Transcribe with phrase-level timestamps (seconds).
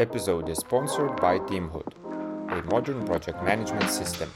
[0.00, 1.92] episode is sponsored by Teamhood,
[2.50, 4.30] a modern project management system.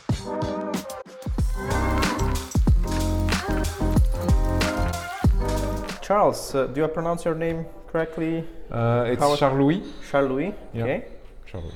[6.01, 8.45] Charles, uh, do I pronounce your name correctly?
[8.71, 9.83] Uh, it's How- Charles-Louis.
[10.11, 10.55] Charles Louis.
[10.75, 10.83] Yeah.
[10.85, 11.05] Okay.
[11.47, 11.73] Charles.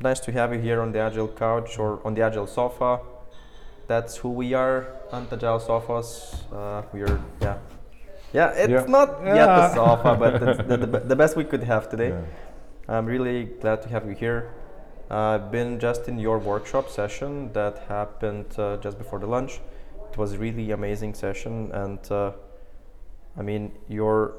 [0.00, 3.00] Nice to have you here on the Agile couch or on the Agile sofa.
[3.86, 6.44] That's who we are on the Agile sofas.
[6.52, 7.56] Uh, we're yeah,
[8.32, 8.50] yeah.
[8.50, 8.84] It's Yeah.
[8.86, 12.10] not yet the sofa, but it's the, the, the best we could have today.
[12.10, 12.20] Yeah.
[12.88, 14.50] I'm really glad to have you here.
[15.10, 19.60] I've been just in your workshop session that happened uh, just before the lunch.
[20.10, 22.32] It was really amazing session, and uh,
[23.36, 24.32] I mean your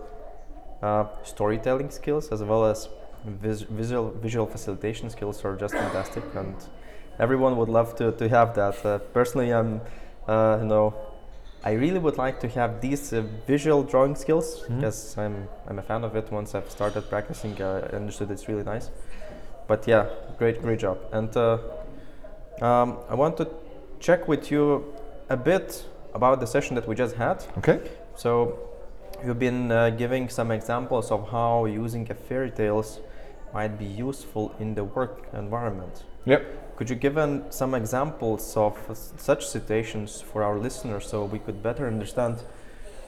[0.82, 2.90] uh, storytelling skills as well as
[3.24, 6.56] vis- visual visual facilitation skills are just fantastic, and
[7.20, 8.84] everyone would love to, to have that.
[8.84, 9.82] Uh, personally, I'm
[10.28, 10.96] uh, you know
[11.64, 14.76] I really would like to have these uh, visual drawing skills Mhm.
[14.76, 16.32] because I'm I'm a fan of it.
[16.32, 18.90] Once I've started practicing, uh, I understood it's really nice.
[19.68, 20.06] But yeah,
[20.38, 20.98] great great job.
[21.12, 21.58] And uh,
[22.62, 23.46] um, I want to
[24.00, 24.84] check with you
[25.30, 27.44] a bit about the session that we just had.
[27.58, 27.80] Okay.
[28.16, 28.58] So
[29.26, 33.00] you've been uh, giving some examples of how using a fairy tales
[33.54, 36.04] might be useful in the work environment.
[36.26, 36.76] Yep.
[36.78, 41.40] Could you give an, some examples of s- such situations for our listeners so we
[41.40, 42.44] could better understand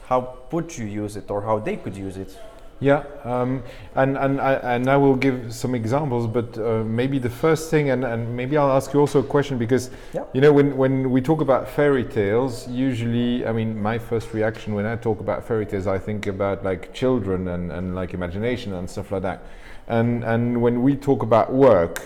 [0.08, 2.38] how would you use it or how they could use it?
[2.80, 3.62] Yeah, um,
[3.94, 7.90] and and I, and I will give some examples, but uh, maybe the first thing,
[7.90, 10.24] and, and maybe I'll ask you also a question because Yeah.
[10.34, 14.74] you know when when we talk about fairy tales, usually, I mean, my first reaction
[14.74, 18.72] when I talk about fairy tales, I think about like children and, and like imagination
[18.74, 19.42] and stuff like that,
[19.88, 22.00] and and when we talk about work.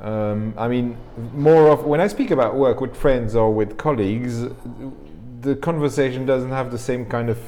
[0.00, 0.96] Um, I mean,
[1.34, 4.44] more of when I speak about work with friends or with colleagues,
[5.40, 7.38] the conversation doesn't have the same kind of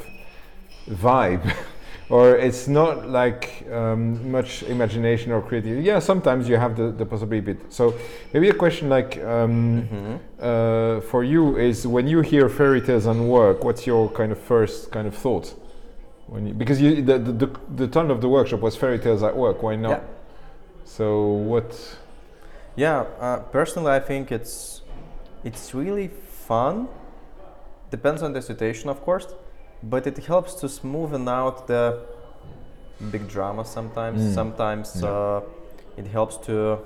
[0.88, 1.55] vibe
[2.11, 7.06] or it's not like um, much imagination or creativity yeah sometimes you have the, the
[7.06, 7.94] possibility bit so
[8.33, 13.28] maybe a question like um, uh, for you is when you hear fairy tales and
[13.28, 15.54] work what's your kind of first kind of thought
[16.32, 17.48] when you, because you, the, the, the,
[17.80, 20.00] the ton of the workshop was fairy tales at work why not Yeah.
[20.84, 21.06] so
[21.52, 21.70] what
[22.76, 24.54] Yeah, uh, personally, I think it's
[25.48, 26.08] it's really
[26.48, 26.74] fun.
[27.96, 29.26] Depends on the situation, of course,
[29.82, 31.82] but it helps to smoothen out the
[33.10, 34.20] big drama sometimes.
[34.22, 34.34] Mm.
[34.34, 35.10] Sometimes Yeah.
[35.10, 36.78] uh, it helps to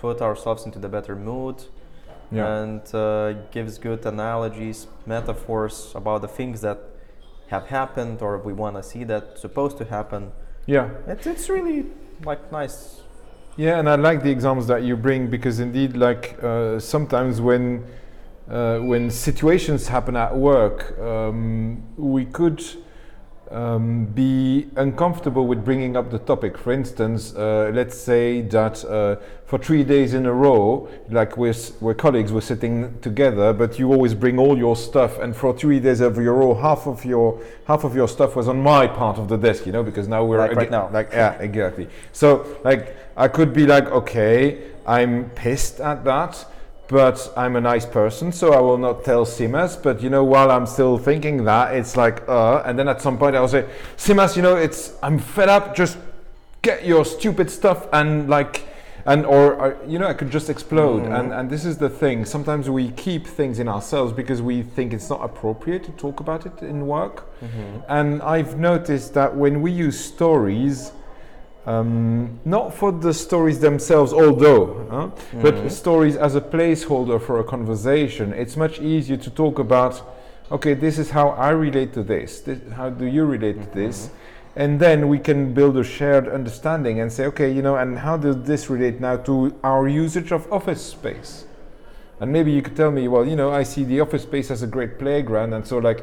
[0.00, 1.56] put ourselves into the better mood
[2.30, 6.78] yeah and uh, gives good analogies, metaphors about the things that
[7.48, 10.32] have happened or we want to see that supposed to happen.
[10.66, 11.86] yeah It's, it's really
[12.24, 13.00] like nice.
[13.56, 17.84] Yeah, and I like the examples that you bring because indeed, like uh, sometimes when
[18.48, 22.62] uh, when situations happen at work, um, we could
[23.50, 26.58] um, be uncomfortable with bringing up the topic.
[26.58, 29.16] For instance, uh, let's say that uh,
[29.46, 33.90] for three days in a row, like we're, we're colleagues, we're sitting together, but you
[33.92, 37.40] always bring all your stuff, and for three days of your row, half of your
[37.66, 40.24] half of your stuff was on my part of the desk, you know, because now
[40.24, 40.90] we're Like right now.
[40.92, 41.88] like yeah, exactly.
[42.12, 46.44] So like I could be like, okay, I'm pissed at that,
[46.88, 49.80] but I'm a nice person, so I will not tell Simas.
[49.80, 53.18] But you know, while I'm still thinking that, it's like, uh, and then at some
[53.18, 53.66] point I will say,
[53.96, 55.76] Simas, you know, it's I'm fed up.
[55.76, 55.98] Just
[56.62, 58.64] get your stupid stuff and like.
[59.06, 61.18] And or, or you know, I could just explode, mm.
[61.18, 62.26] and and this is the thing.
[62.26, 66.44] Sometimes we keep things in ourselves because we think it's not appropriate to talk about
[66.44, 67.24] it in work.
[67.40, 67.80] Mm-hmm.
[67.88, 70.92] And I've noticed that when we use stories,
[71.68, 75.10] um, not for the stories themselves, although, huh,
[75.42, 80.00] but stories as a placeholder for a conversation, it's much easier to talk about,
[80.50, 84.08] okay, this is how I relate to this, this how do you relate to this?
[84.56, 88.16] And then we can build a shared understanding and say, okay, you know, and how
[88.16, 91.44] does this relate now to our usage of office space?
[92.18, 94.62] And maybe you could tell me, well, you know, I see the office space as
[94.62, 96.02] a great playground, and so like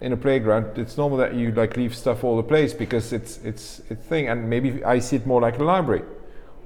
[0.00, 3.38] in a playground, it's normal that you like leave stuff all the place because it's
[3.44, 6.02] it's it's thing, and maybe I see it more like a library.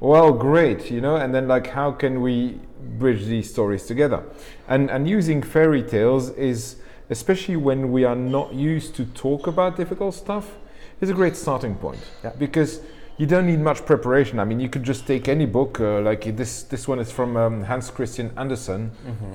[0.01, 2.61] Well, great, you know, and then like how can we
[2.99, 4.23] bridge these stories together?
[4.69, 6.77] And and using fairy tales is
[7.11, 10.57] especially when we are not used to talk about difficult stuff
[11.01, 12.31] is a great starting point Yeah.
[12.39, 12.81] because
[13.19, 14.39] you don't need much preparation.
[14.41, 15.81] I mean, you could just take any book.
[15.81, 18.91] Uh, like this, this one is from um, Hans Christian Andersen,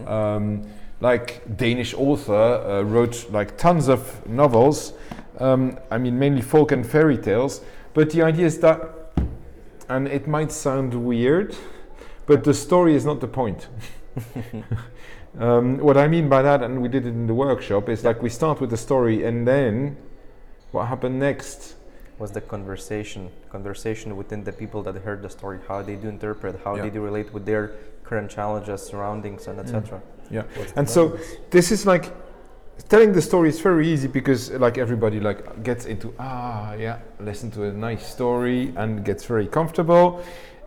[0.07, 0.63] um,
[1.01, 4.93] like Danish author, uh, wrote like tons of novels.
[5.39, 7.61] Um, I mean, mainly folk and fairy tales.
[7.93, 8.81] But the idea is that,
[9.87, 11.55] and it might sound weird,
[12.25, 13.67] but the story is not the point.
[15.39, 18.21] um, what I mean by that, and we did it in the workshop, is like
[18.21, 19.97] we start with the story, and then
[20.71, 21.75] what happened next
[22.19, 26.59] was the conversation, conversation within the people that heard the story, how they do interpret,
[26.63, 26.83] how Yeah.
[26.83, 27.71] they do relate with their
[28.03, 30.01] current challenges, surroundings, and etc.
[30.29, 30.43] Yeah.
[30.75, 31.17] And so
[31.49, 32.11] this is like
[32.87, 37.51] telling the story is very easy because like everybody like gets into ah yeah listen
[37.51, 40.23] to a nice story and gets very comfortable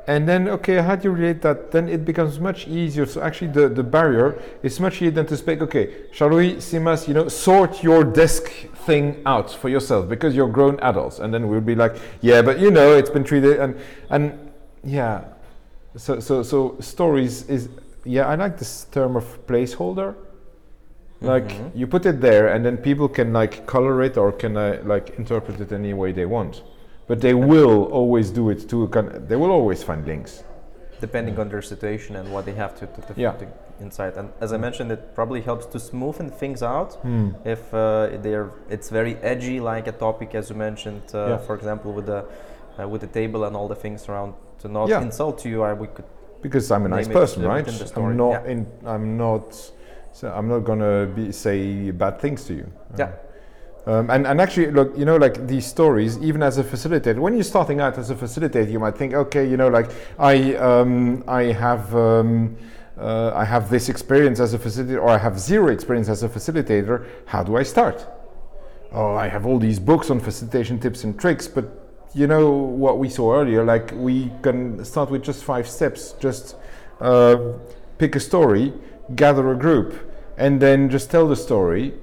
[0.06, 3.50] and then okay how do you relate that then it becomes much easier so actually
[3.50, 7.28] the, the barrier is much easier than to speak okay shall we simas you know
[7.28, 8.52] sort your desk
[8.86, 12.58] thing out for yourself because you're grown adults and then we'll be like yeah but
[12.58, 13.74] you know it's been treated and
[14.10, 14.32] and
[14.84, 15.24] yeah.
[15.96, 17.68] So so so stories is
[18.04, 20.14] yeah i like this term of placeholder.
[21.20, 21.70] Like Mhm.
[21.76, 25.18] you put it there and then people can like color it or can uh, like
[25.18, 26.62] interpret it any way they want.
[27.06, 30.42] But they will always do it to con- they will always find links
[31.06, 33.32] depending on their situation and what they have to, to, to, Yeah.
[33.40, 33.46] to
[33.86, 34.12] inside.
[34.20, 37.28] And as I mentioned, it probably helps to smoothen things out Hmm.
[37.54, 37.80] if uh,
[38.24, 41.38] they're it's very edgy, like a topic as you mentioned, uh, Yeah.
[41.46, 42.20] for example, with the
[42.78, 44.32] uh, with the table and all the things around
[44.62, 45.02] to not Yeah.
[45.08, 45.56] insult you.
[45.68, 46.06] I we could
[46.46, 48.60] because i'm a nice person uh, right within the story, i'm not in
[48.94, 49.46] i'm not
[50.18, 52.66] so i'm not gonna be say bad things to you
[53.00, 53.10] Yeah.
[53.86, 57.34] Um, and, and actually, look, you know, like these stories, even as a facilitator, when
[57.34, 61.24] you're starting out as a facilitator, you might think, okay, you know, like I, um,
[61.26, 62.56] I have, um,
[62.96, 66.28] uh, I have this experience as a facilitator, or I have zero experience as a
[66.28, 67.06] facilitator.
[67.26, 68.06] How do I start?
[68.92, 71.64] Oh, I have all these books on facilitation tips and tricks, but
[72.14, 76.14] you know what we saw earlier, like we can start with just five steps.
[76.20, 76.54] Just
[77.00, 77.54] uh,
[77.98, 78.72] pick a story,
[79.16, 81.94] gather a group, and then just tell the story,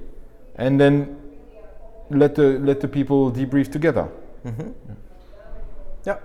[0.56, 1.19] and then
[2.10, 4.08] let the let the people debrief together.
[4.44, 4.72] hmm
[6.06, 6.18] Yeah.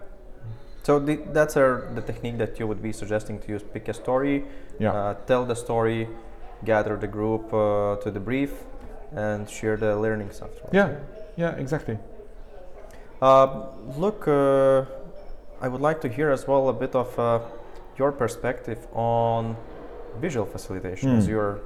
[0.83, 3.63] So the, that's our, the technique that you would be suggesting to use.
[3.73, 4.45] Pick a story,
[4.79, 4.93] Yeah.
[4.93, 6.09] uh, tell the story,
[6.65, 8.51] gather the group uh, to debrief,
[9.17, 10.75] and share the learnings afterwards.
[10.75, 10.89] yeah,
[11.37, 11.99] yeah, exactly.
[13.23, 13.47] Uh,
[13.97, 14.85] look, uh,
[15.61, 17.41] I would like to hear as well a bit of uh,
[17.99, 19.57] your perspective on
[20.21, 21.31] visual facilitation as Hmm.
[21.33, 21.59] your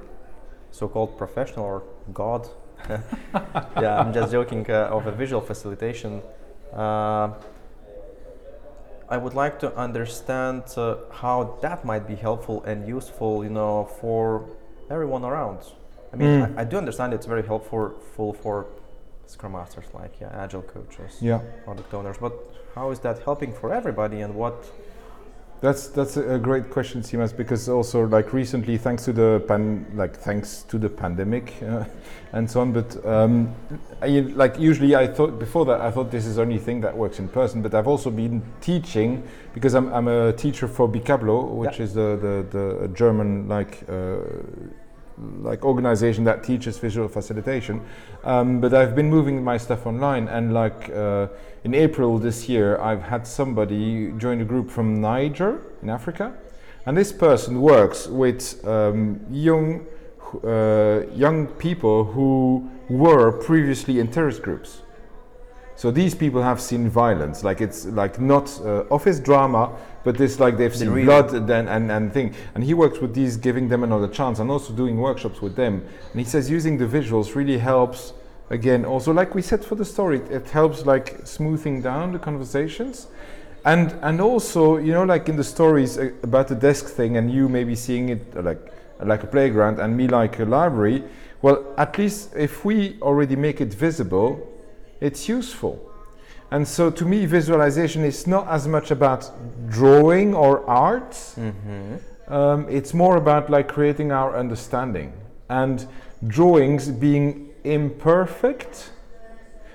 [0.71, 1.81] so-called professional or
[2.13, 2.47] god.
[3.81, 6.21] yeah, I'm just joking uh, of a visual facilitation.
[6.73, 7.33] Uh,
[9.09, 13.85] I would like to understand uh, how that might be helpful and useful, you know,
[13.99, 14.45] for
[14.89, 15.59] everyone around.
[16.13, 16.57] I mean, Mm.
[16.57, 18.65] I, I do understand it's very helpful full for
[19.25, 22.17] Scrum Masters, like yeah, Agile coaches, Yeah, product owners.
[22.17, 22.33] But
[22.75, 24.55] how is that helping for everybody, and what?
[25.61, 30.15] That's that's a great question, Simas, because also like recently, thanks to the pan, like
[30.15, 31.83] thanks to the pandemic uh,
[32.31, 32.71] and so on.
[32.71, 33.53] But um,
[34.01, 36.95] I, like usually, I thought before that I thought this is the only thing that
[36.95, 37.61] works in person.
[37.61, 39.21] But I've also been teaching
[39.53, 41.83] because I'm I'm a teacher for Bikablo, which Yeah.
[41.85, 42.17] is the
[42.51, 43.83] the, the German like.
[43.89, 44.17] Uh,
[45.41, 47.81] like organization that teaches visual facilitation.
[48.23, 51.27] Um, but i've been moving my stuff online and like uh,
[51.63, 56.33] in april this year i've had somebody join a group from niger in africa.
[56.85, 59.85] And this person works with um, young
[60.43, 64.81] uh, young people who were previously in terrorist groups
[65.79, 67.41] so these people have seen violence.
[67.41, 69.71] Like it's like not uh, office drama
[70.03, 72.35] but it's like they've The seen real- blood and, and and thing.
[72.53, 75.75] And he works with these giving them another chance and also doing workshops with them.
[76.11, 78.11] And he says using the visuals really helps
[78.49, 82.19] again also like we said for the story it, it helps like smoothing down the
[82.19, 83.07] conversations.
[83.63, 87.31] And and also you know like in the stories uh, about the desk thing and
[87.31, 88.61] you maybe seeing it uh, like
[89.11, 91.03] like a playground and me like a library
[91.41, 94.29] well at least if we already make it visible
[95.01, 95.75] it's useful
[96.51, 99.31] and so to me visualization is not as much about
[99.69, 102.33] drawing or art Mm-hmm.
[102.33, 105.13] um, it's more about like creating our understanding
[105.49, 105.85] and
[106.27, 108.91] drawings being imperfect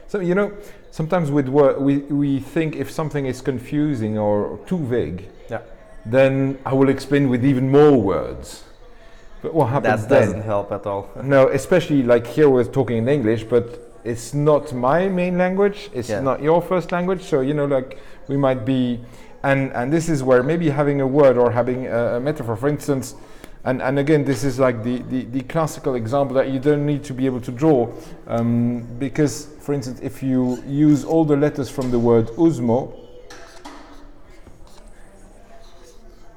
[0.09, 0.53] so you know
[0.91, 5.61] sometimes with work we, we think if something is confusing or too vague Yeah.
[6.07, 8.65] then i will explain with even more words
[9.43, 11.11] but what happens That then doesn't help at all.
[11.23, 13.67] no, especially like here we're talking in English, but
[14.05, 15.91] it's not my main language.
[15.93, 16.21] It's Yeah.
[16.21, 17.23] not your first language.
[17.23, 19.01] So you know, like we might be,
[19.43, 22.69] and and this is where maybe having a word or having a, a metaphor, for
[22.69, 23.15] instance,
[23.65, 27.03] and and again, this is like the, the the classical example that you don't need
[27.05, 27.89] to be able to draw,
[28.29, 32.93] um, because for instance, if you use all the letters from the word usmo.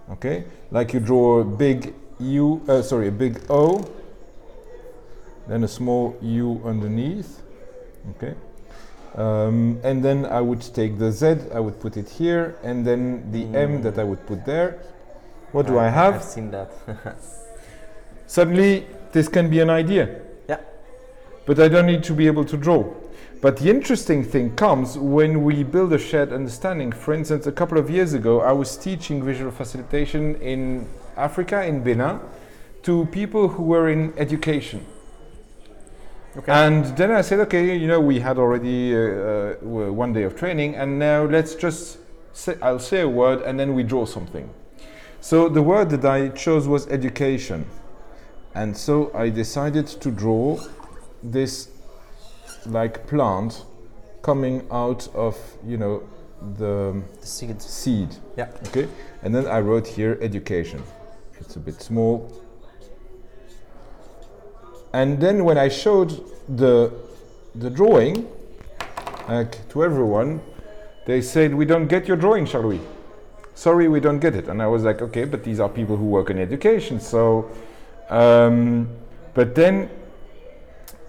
[0.09, 3.83] Okay, like you draw a big U, uh, sorry, a big O,
[5.47, 7.41] then a small U underneath.
[8.11, 8.35] Okay.
[9.15, 13.31] Um, and then I would take the Z, I would put it here, and then
[13.31, 14.79] the M that I would put there.
[15.51, 16.23] What do I I've have?
[16.23, 16.71] seen that.
[18.27, 20.21] Suddenly, this can be an idea.
[20.47, 20.59] Yeah.
[21.45, 22.93] But I don't need to be able to draw.
[23.41, 26.91] But the interesting thing comes when we build a shared understanding.
[26.91, 31.83] For instance, a couple of years ago, I was teaching visual facilitation in Africa, in
[31.83, 32.19] Benin,
[32.83, 34.85] to people who were in education.
[36.37, 36.51] Okay.
[36.51, 39.53] And then I said, okay, you know, we had already uh, uh,
[39.91, 41.97] one day of training, and now let's just
[42.33, 44.49] say, I'll say a word and then we draw something.
[45.19, 47.65] So the word that I chose was education.
[48.53, 50.59] And so I decided to draw
[51.23, 51.69] this
[52.65, 53.65] like plant
[54.21, 56.03] coming out of, you know,
[56.57, 57.65] the the seeds.
[57.65, 58.15] seed.
[58.35, 58.49] Yeah.
[58.67, 58.87] Okay,
[59.23, 60.83] and then I wrote here education.
[61.39, 62.31] It's a bit small.
[64.93, 66.93] And then when I showed the
[67.55, 68.27] the drawing
[69.27, 70.41] like to everyone,
[71.05, 72.79] they said, "We don't get your drawing, shall we?"
[73.55, 74.47] Sorry, we don't get it.
[74.47, 77.49] And I was like, "Okay, but these are people who work in education, so."
[78.09, 78.89] Um,
[79.33, 79.89] but then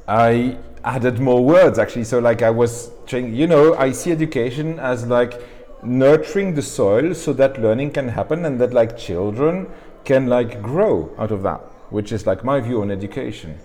[0.09, 2.05] I added more words actually.
[2.05, 5.41] So like I was you know, I see education as like
[5.83, 9.69] nurturing the soil so that learning can happen and that like children
[10.05, 13.59] can like grow out of that, which is like my view on education.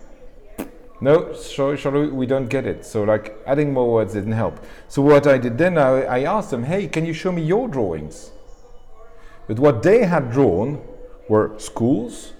[1.04, 2.86] No, sorry, we don't get it.
[2.86, 4.58] So like adding more words didn't help.
[4.88, 7.68] So what I did then, I, I asked them, hey, can you show me your
[7.68, 8.32] drawings?
[9.46, 10.82] But what they had drawn
[11.28, 12.32] were schools,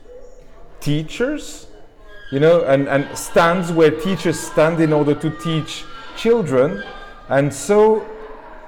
[0.80, 1.68] teachers,
[2.32, 5.84] you know, and, and stands where teachers stand in order to teach
[6.16, 6.86] children.
[7.28, 8.08] And so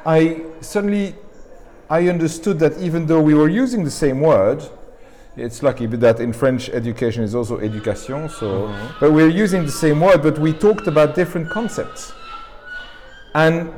[0.06, 1.16] I suddenly
[1.90, 4.62] I understood that even though we were using the same word,
[5.38, 9.00] it's lucky that in French education is also education, so mm-hmm.
[9.00, 12.14] but we're using the same word, but we talked about different concepts.
[13.34, 13.74] And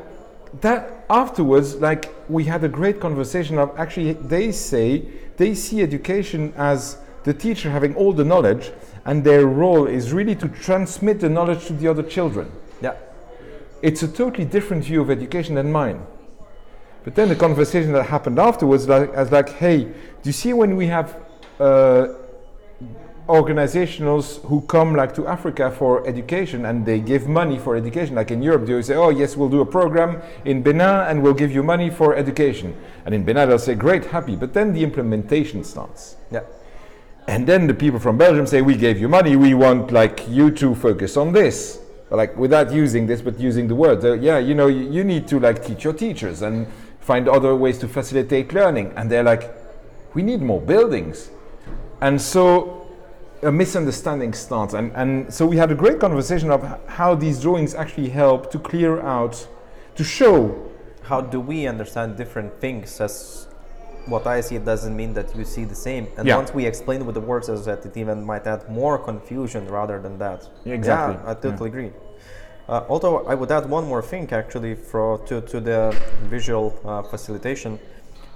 [0.62, 5.04] that afterwards, like we had a great conversation of actually they say
[5.38, 8.72] they see education as the teacher having all the knowledge
[9.06, 12.52] and their role is really to transmit the knowledge to the other children.
[12.82, 12.96] Yeah.
[13.82, 16.06] It's a totally different view of education than mine.
[17.04, 20.76] But then the conversation that happened afterwards, like, as like, hey, do you see when
[20.76, 21.18] we have
[21.60, 22.08] uh,
[23.28, 28.32] organizationals who come like to Africa for education and they give money for education, like
[28.32, 31.52] in Europe, they say, oh yes, we'll do a program in Benin and we'll give
[31.52, 32.76] you money for education.
[33.06, 34.36] And in Benin they'll say, great, happy.
[34.36, 36.16] But then the implementation starts.
[36.32, 36.44] Yeah.
[37.28, 40.50] And then the people from Belgium say, we gave you money, we want like you
[40.52, 41.82] to focus on this.
[42.10, 44.04] Like without using this, but using the word.
[44.06, 46.66] Uh, yeah, you know, you, you need to like teach your teachers and
[47.02, 48.94] find other ways to facilitate learning.
[48.96, 49.54] And they're like,
[50.14, 51.30] we need more buildings.
[52.02, 52.88] And so
[53.44, 54.74] a misunderstanding starts.
[54.74, 58.60] And, and so we had a great conversation of how these drawings actually help to
[58.60, 59.48] clear out,
[59.96, 60.70] to show.
[61.04, 63.48] How do we understand different things as
[64.08, 66.08] what I see doesn't mean that you see the same.
[66.18, 66.38] And Yeah.
[66.38, 70.00] once we explain with the words as that, it even might add more confusion rather
[70.00, 70.48] than that.
[70.64, 71.16] Yeah, exactly.
[71.16, 71.92] Yeah, I totally agree.
[72.70, 75.96] Uh, although I would add one more thing actually for to, to the
[76.30, 77.80] visual uh, facilitation,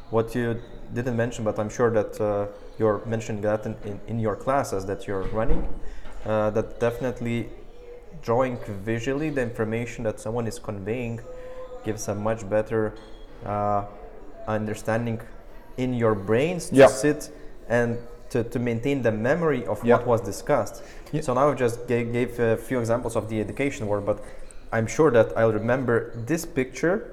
[0.10, 0.60] what you
[0.94, 4.86] didn't mention, but I'm sure that uh, you're mentioning that in, in, in your classes
[4.86, 5.68] that you're running,
[6.26, 7.50] uh, that definitely
[8.22, 11.20] drawing visually the information that someone is conveying
[11.86, 12.94] gives a much better
[13.46, 13.86] uh,
[14.48, 15.20] understanding
[15.78, 16.88] in your brains to Yeah.
[16.88, 17.32] sit
[17.70, 17.98] and
[18.30, 19.96] to, to maintain the memory of Yeah.
[19.98, 20.84] what was discussed.
[21.12, 21.22] Yeah.
[21.22, 24.24] So now I just gave, gave a few examples of the education word, but
[24.72, 27.12] I'm sure that I'll remember this picture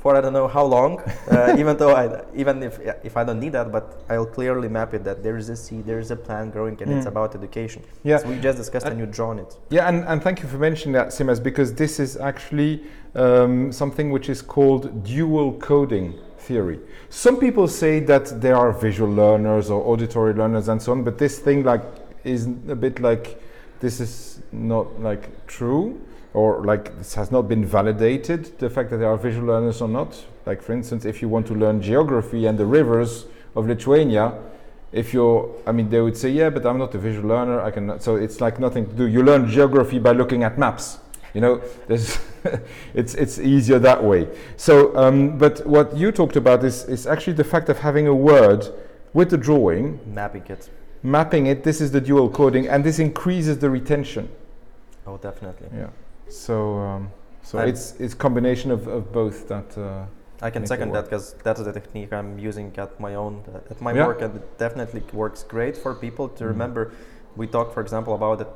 [0.00, 1.00] for I don't know how long,
[1.30, 4.94] uh, even though I, even if if I don't need that, but I'll clearly map
[4.94, 7.14] it that there is a seed, there is a plant growing, and it's Mm.
[7.14, 7.82] about education.
[8.04, 8.18] Yeah.
[8.18, 9.56] So we just discussed Uh, and you drawn it.
[9.70, 12.82] Yeah, and, and thank you for mentioning that, Simas, because this is actually
[13.14, 16.78] um, something which is called dual coding theory.
[17.10, 21.18] Some people say that there are visual learners or auditory learners and so on, but
[21.18, 21.82] this thing like
[22.24, 23.40] is a bit like
[23.80, 26.00] this is not like true
[26.34, 29.88] or like this has not been validated the fact that they are visual learners or
[29.88, 30.24] not.
[30.46, 34.34] Like for instance if you want to learn geography and the rivers of lithuania
[34.92, 37.60] if you're i mean they would say yeah but i'm not a visual learner.
[37.60, 39.06] I can so it's like nothing to do.
[39.06, 40.98] You learn geography by looking at maps
[41.34, 41.60] you know?
[41.86, 42.18] There's
[42.94, 44.28] it's it's easier that way.
[44.56, 48.14] So um, but what you talked about is is actually the fact of having a
[48.14, 48.68] word
[49.12, 50.00] with the drawing.
[50.06, 50.68] Mapping it.
[51.02, 54.28] mapping it this is the dual coding and this increases the retention.
[55.06, 55.68] Oh, definitely.
[55.74, 55.90] yeah
[56.30, 57.10] so um,
[57.42, 60.04] so And- it's it's combination of, of both that uh,
[60.40, 63.80] I can second that because that's the technique I'm using at my own uh, at
[63.80, 64.06] my Yeah.
[64.06, 66.48] work, and it definitely works great for people to Mhm.
[66.48, 66.92] remember.
[67.36, 68.46] We talked, for example, about the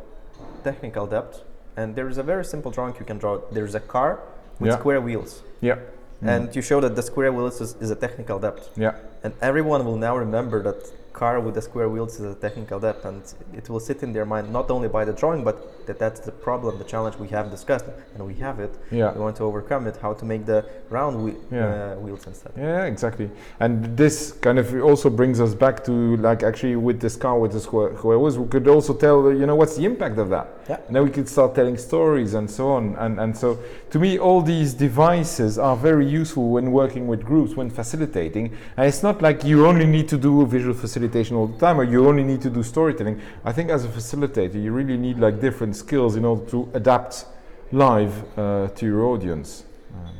[0.65, 1.43] technical depth,
[1.77, 3.39] and there is a very simple drawing you can draw.
[3.53, 4.19] There's a car
[4.61, 4.79] with Yeah.
[4.79, 5.79] square wheels, yeah
[6.25, 9.85] and you show that the square wheels is, is a technical depth, yeah and everyone
[9.85, 10.81] will now remember that
[11.13, 13.23] car with the square wheels is a technical depth, and
[13.55, 16.33] it will sit in their mind not only by the drawing, but that that's the
[16.33, 18.73] problem, the challenge we have discussed, and we have it.
[18.91, 19.13] Yeah.
[19.15, 19.97] We want to overcome it.
[20.01, 21.67] How to make the round whe- Yeah.
[21.95, 22.53] uh, wheels instead.
[22.57, 23.31] Yeah, exactly.
[23.61, 27.53] And this kind of also brings us back to like actually with this car with
[27.53, 30.47] the square, square wheels, we could also tell you know what's the impact of that.
[30.69, 30.79] Yeah.
[30.87, 32.95] And then we could start telling stories and so on.
[32.99, 33.59] And and so
[33.91, 38.53] to me, all these devices are very useful when working with groups, when facilitating.
[38.77, 41.02] And it's not like you only need to do visual facilitation
[41.37, 43.21] all the time, or you only need to do storytelling.
[43.45, 47.27] I think as a facilitator, you really need like different skills in order to adapt
[47.73, 49.65] live uh, to your audience.
[49.95, 50.15] Um,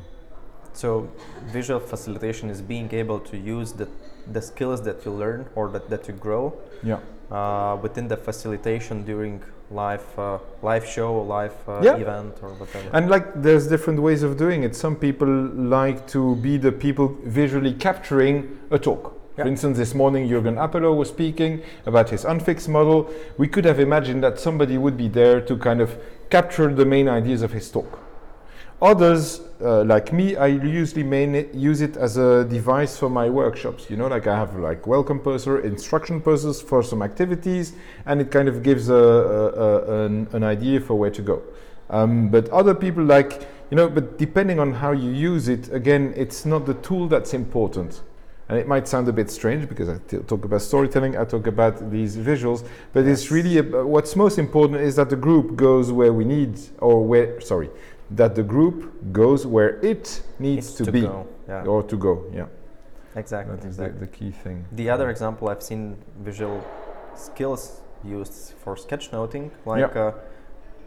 [0.75, 1.09] So
[1.53, 3.87] visual facilitation is being able to use the,
[4.33, 6.99] the skills that you learn or that, that you grow yeah.
[7.31, 11.97] uh, within the facilitation during live uh, live show, live uh, Yeah.
[11.97, 12.89] event or whatever.
[12.93, 14.75] And like, there's different ways of doing it.
[14.77, 15.29] Some people
[15.79, 19.15] like to be the people visually capturing a talk.
[19.37, 19.45] Yeah.
[19.45, 23.11] For instance, this morning Jürgen Appelo was speaking about his unfixed model.
[23.39, 25.97] We could have imagined that somebody would be there to kind of
[26.29, 27.99] capture the main ideas of his talk.
[28.83, 33.89] Others, uh, like me, I usually main use it as a device for my workshops.
[33.89, 37.73] You know, like I have like welcome poster, instruction posters for some activities,
[38.05, 41.43] and it kind of gives a, a, a, an, an idea for where to go.
[41.89, 46.13] Um, but other people like, you know, but depending on how you use it, again,
[46.17, 48.03] it's not the tool that's important.
[48.53, 51.47] And it might sound a bit strange because I t- talk about storytelling, I talk
[51.47, 55.91] about these visuals, but it's really ab- what's most important is that the group goes
[55.91, 57.71] where we need, or where, sorry,
[58.11, 61.27] that the group goes where it needs It's to, be go.
[61.49, 62.25] Yeah, or to go.
[62.31, 62.45] Yeah,
[63.17, 63.57] exactly.
[63.57, 64.67] that is the, the key thing.
[64.73, 66.63] The other example I've seen visual
[67.15, 70.09] skills used for sketchnoting, like Yeah.
[70.09, 70.13] uh,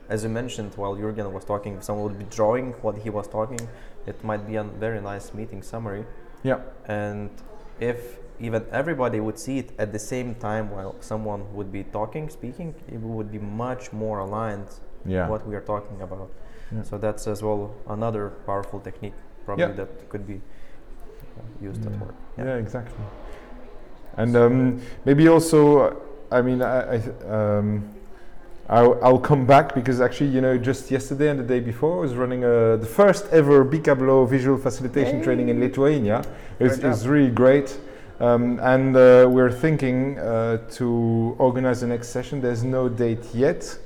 [0.07, 3.62] as you mentioned while Jurgen was talking, someone would be drawing what he was talking.
[4.05, 6.05] It might be a very nice meeting summary,
[6.43, 7.31] Yeah, and
[7.79, 12.29] if even everybody would see it at the same time while someone would be talking,
[12.29, 14.67] speaking, it would be much more aligned
[15.05, 15.27] yeah.
[15.27, 16.29] what we are talking about.
[16.72, 16.84] Yeah.
[16.84, 19.13] So that's as well another powerful technique,
[19.46, 19.72] probably Yeah.
[19.74, 22.15] that could be uh, used at work.
[22.38, 23.05] Yeah, exactly.
[24.18, 27.90] And um, maybe also, I mean, I, I, um,
[28.68, 32.01] I'll, I'll come back because actually, you know, just yesterday and the day before, I
[32.01, 36.24] was running uh, the first ever Bikablo visual facilitation training in Lithuania.
[36.60, 37.78] It's, it's really great.
[38.20, 42.42] Um, and uh, we're thinking uh, to organize the next session.
[42.42, 43.78] There's no date yet,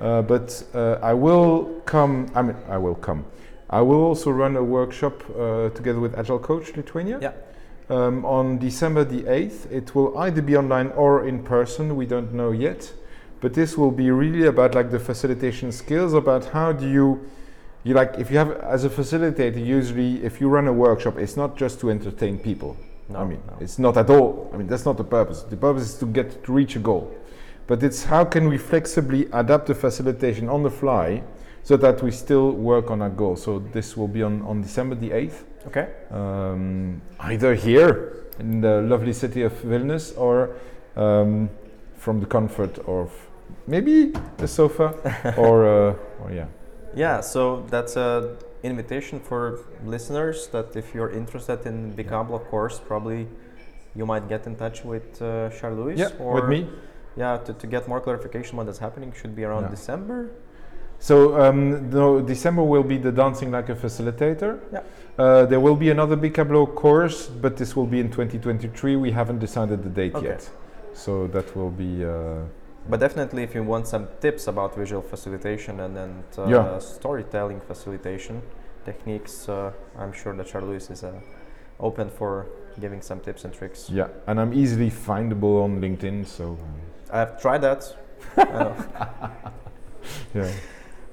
[0.00, 2.30] uh, but uh, I will come.
[2.34, 3.26] I mean, I will come.
[3.68, 7.32] I will also run a workshop uh, together with Agile Coach Lithuania Yeah.
[7.90, 9.70] um, on December the 8th.
[9.72, 12.92] It will either be online or in person, we don't know yet.
[13.44, 17.28] But this will be really about like the facilitation skills, about how do you,
[17.82, 21.36] you like, if you have, as a facilitator, usually if you run a workshop, it's
[21.36, 22.74] not just to entertain people.
[23.10, 23.58] No, I mean, no.
[23.60, 24.50] it's not at all.
[24.54, 25.42] I mean, that's not the purpose.
[25.42, 27.14] The purpose is to get to reach a goal.
[27.66, 31.22] But it's how can we flexibly adapt the facilitation on the fly
[31.64, 33.36] so that we still work on our goal.
[33.36, 35.88] So this will be on, on December the 8th Okay.
[36.10, 40.56] um, either here in the lovely city of Vilnius or
[40.96, 41.50] um,
[41.98, 43.12] from the comfort of
[43.66, 44.94] maybe the sofa
[45.36, 46.46] or, uh, or yeah.
[46.96, 53.26] Yeah, so that's a invitation for listeners that if you're interested in Bikablo course, probably
[53.94, 56.68] you might get in touch with uh, Charles Louis Yeah, or with me.
[57.16, 59.70] Yeah, to, to get more clarification what is happening should be around Yeah.
[59.70, 60.30] December.
[60.98, 64.60] So um, no, December will be the dancing like a facilitator.
[64.72, 64.80] Yeah.
[65.18, 68.96] Uh, there will be another Bikablo course, but this will be in 2023.
[68.96, 70.26] We haven't decided the date Okay.
[70.26, 70.48] yet,
[70.92, 72.04] so that will be.
[72.04, 72.42] Uh,
[72.88, 76.78] But definitely, if you want some tips about visual facilitation and then uh, Yeah.
[76.78, 78.42] storytelling facilitation
[78.84, 81.12] techniques, uh, I'm sure that Charles Louis is uh,
[81.80, 82.46] open for
[82.80, 83.88] giving some tips and tricks.
[83.90, 86.58] yeah, and I'm easily findable on LinkedIn, so um,
[87.10, 87.96] I've tried that.
[90.34, 90.50] Yeah.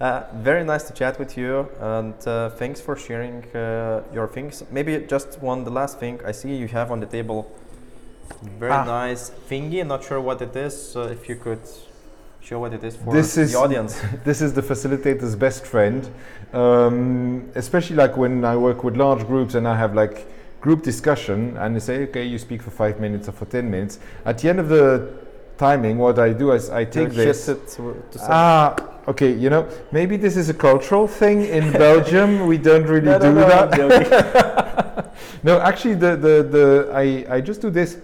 [0.02, 4.64] Uh, very nice to chat with you, and uh, thanks for sharing uh, your things.
[4.72, 7.46] Maybe just one, the last thing I see you have on the table,
[8.60, 8.84] very Ah.
[8.86, 9.86] nice thingy.
[9.86, 10.96] Not sure what it is.
[10.96, 11.60] Uh, if you could
[12.42, 14.02] show what it is for This is- the audience.
[14.26, 16.10] this is the facilitator's best friend
[16.54, 20.26] um, especially like when i work with large groups and i have like
[20.60, 24.00] group discussion and they say okay you speak for five minutes or for 10 minutes
[24.26, 25.08] at the end of the
[25.58, 28.76] timing what i do is i take You this it to, to ah
[29.08, 33.18] okay you know maybe this is a cultural thing in belgium we don't really No,
[33.20, 35.12] no, do no, that I'm joking.
[35.44, 37.98] no, actually, the, the, the I, I just do this.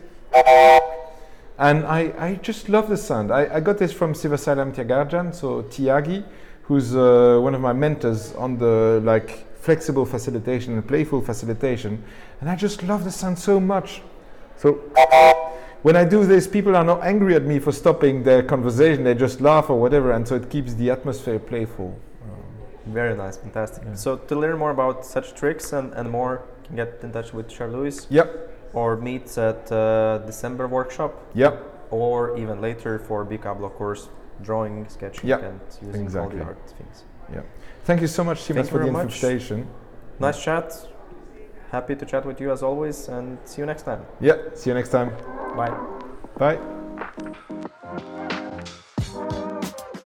[1.60, 3.32] And I, I just love the sound.
[3.32, 6.24] I, I got this from Sivasailam Thiagarajan, so Thiagi,
[6.64, 12.04] who's uh, one of my mentors on the like flexible facilitation and playful facilitation.
[12.42, 14.02] And I just love the sound so much.
[14.58, 14.74] So
[15.82, 19.04] when I do this, people are not angry at me for stopping their conversation.
[19.04, 21.98] They just laugh or whatever, and so it keeps the atmosphere playful.
[22.88, 23.84] Very nice, fantastic.
[23.84, 23.96] Yeah.
[23.96, 27.34] So to learn more about such tricks and, and more, you can get in touch
[27.34, 29.80] with Charles Louis Yep, or meet at uh,
[30.32, 31.54] December workshop yep,
[31.90, 34.04] or even later for Bikablo course,
[34.48, 36.40] drawing, sketching, Yeah, and using exactly.
[36.40, 36.98] all the art things.
[37.88, 39.24] Thank you so much, Simas, for the very much.
[39.24, 39.60] invitation.
[40.20, 40.68] Nice chat.
[41.72, 44.02] Happy to chat with you as always, and see you next time.
[44.20, 45.10] Yeah, see you next time.
[45.60, 45.76] Bye.
[46.42, 46.58] Bye.